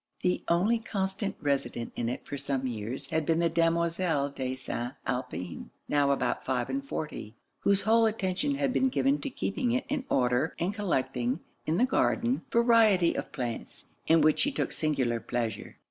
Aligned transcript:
The 0.23 0.43
only 0.47 0.79
constant 0.79 1.35
resident 1.43 1.93
in 1.95 2.09
it 2.09 2.25
for 2.25 2.35
some 2.35 2.65
years 2.65 3.11
had 3.11 3.23
been 3.23 3.37
the 3.37 3.49
Demoiselle 3.51 4.29
de 4.31 4.55
St. 4.55 4.93
Alpin, 5.05 5.69
now 5.87 6.09
about 6.09 6.43
five 6.43 6.71
and 6.71 6.83
forty; 6.83 7.35
whose 7.59 7.83
whole 7.83 8.07
attention 8.07 8.55
had 8.55 8.73
been 8.73 8.89
given 8.89 9.21
to 9.21 9.29
keeping 9.29 9.73
it 9.73 9.85
in 9.89 10.03
order, 10.09 10.55
and 10.57 10.73
collecting, 10.73 11.41
in 11.67 11.77
the 11.77 11.85
garden, 11.85 12.41
variety 12.51 13.13
of 13.13 13.31
plants, 13.31 13.89
in 14.07 14.21
which 14.21 14.39
she 14.39 14.51
took 14.51 14.71
singular 14.71 15.19
pleasure. 15.19 15.77